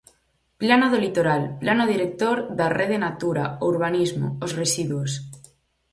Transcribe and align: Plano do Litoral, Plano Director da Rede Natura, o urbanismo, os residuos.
Plano 0.61 0.87
do 0.93 0.97
Litoral, 1.05 1.41
Plano 1.61 1.83
Director 1.93 2.37
da 2.57 2.67
Rede 2.79 2.97
Natura, 3.05 3.45
o 3.61 3.63
urbanismo, 3.73 4.27
os 4.45 4.51
residuos. 4.61 5.11